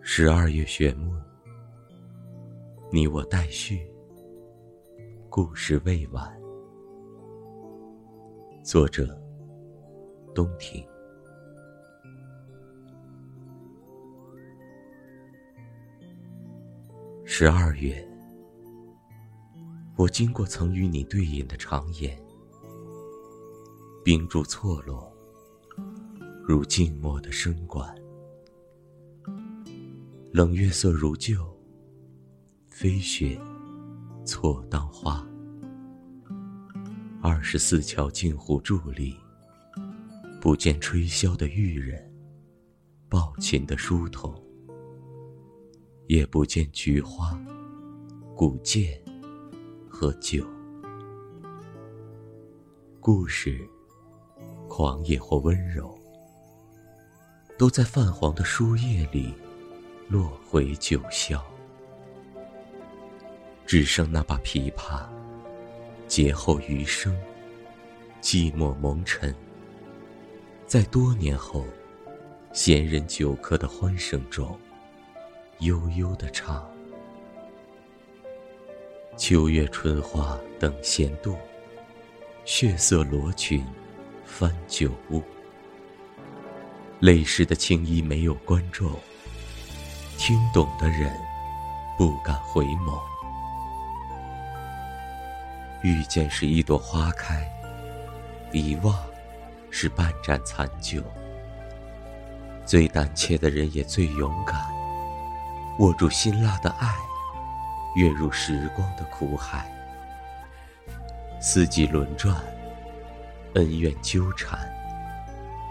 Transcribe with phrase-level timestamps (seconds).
[0.00, 1.14] 十二月玄木，
[2.92, 3.90] 你我待续，
[5.30, 6.30] 故事未完。
[8.62, 9.18] 作者：
[10.34, 10.86] 东亭。
[17.24, 18.06] 十二月，
[19.96, 22.14] 我经过曾与你对饮的长夜，
[24.04, 25.12] 冰柱错落，
[26.42, 27.94] 如静默的深管。
[30.32, 31.46] 冷月色如旧，
[32.68, 33.40] 飞雪
[34.24, 35.24] 错当花。
[37.20, 39.16] 二十四桥镜湖伫立，
[40.40, 42.12] 不见吹箫的玉人，
[43.08, 44.34] 抱琴的书童，
[46.08, 47.40] 也不见菊花、
[48.34, 49.00] 古剑
[49.88, 50.44] 和酒。
[52.98, 53.68] 故事，
[54.74, 55.94] 狂野或温柔，
[57.58, 59.34] 都在泛黄的书页里。
[60.08, 61.38] 落回九霄，
[63.66, 65.06] 只剩那把琵琶，
[66.06, 67.14] 劫后余生，
[68.22, 69.34] 寂寞蒙尘。
[70.66, 71.66] 在多年后，
[72.54, 74.58] 闲人酒客的欢声中，
[75.58, 76.66] 悠悠的唱：
[79.18, 81.36] 秋月春花等闲度，
[82.46, 83.64] 血色罗裙
[84.32, 85.22] 翻旧物。
[87.00, 88.90] 泪湿的青衣没有观众。
[90.16, 91.14] 听懂的人
[91.98, 92.98] 不敢回眸。
[95.82, 97.46] 遇见是一朵花开，
[98.52, 98.96] 遗忘
[99.70, 101.02] 是半盏残酒。
[102.64, 104.58] 最胆怯的人也最勇敢，
[105.78, 106.94] 握住辛辣的爱，
[107.96, 109.70] 跃入时光的苦海。
[111.40, 112.40] 四季轮转，
[113.54, 114.58] 恩怨纠缠，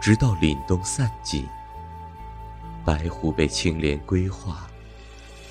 [0.00, 1.48] 直到凛冬散尽。
[2.84, 4.66] 白狐被青莲归化，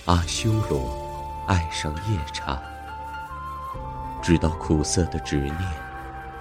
[0.05, 2.59] 阿修罗爱上夜叉，
[4.21, 5.57] 直到苦涩的执念、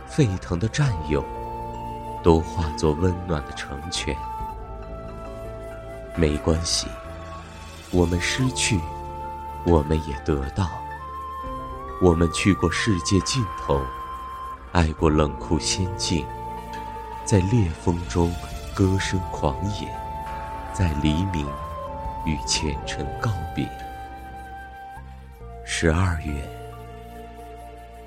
[0.09, 1.25] 沸腾的占有，
[2.23, 4.17] 都化作温暖的成全。
[6.17, 6.89] 没关系，
[7.91, 8.81] 我们失去，
[9.65, 10.69] 我们也得到。
[12.03, 13.81] 我们去过世界尽头，
[14.77, 16.27] 爱过冷酷仙境，
[17.25, 18.31] 在烈风中
[18.75, 19.89] 歌声狂野。
[20.75, 21.49] 在黎明
[22.27, 23.67] 与前尘告别。
[25.65, 26.47] 十二月，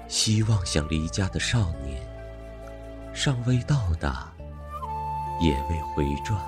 [0.08, 2.00] 希望像离家的少年，
[3.16, 4.32] 尚未到达，
[5.42, 6.40] 也未回转。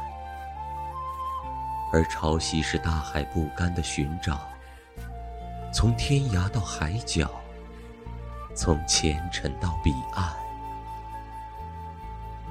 [1.91, 4.39] 而潮汐是大海不甘的寻找，
[5.73, 7.27] 从天涯到海角，
[8.55, 10.33] 从前尘到彼岸。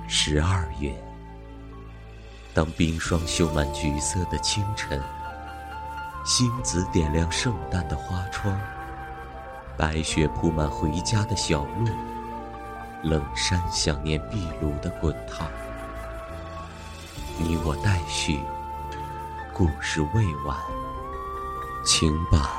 [0.09, 0.93] 十二月。
[2.53, 5.01] 当冰霜绣满橘色的清晨，
[6.25, 8.59] 星子点亮圣诞的花窗，
[9.77, 11.89] 白雪铺满回家的小路，
[13.05, 15.49] 冷山想念壁炉的滚烫。
[17.39, 18.41] 你我待续，
[19.55, 20.59] 故事未完，
[21.85, 22.51] 请把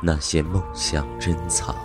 [0.00, 1.76] 那些梦想珍藏。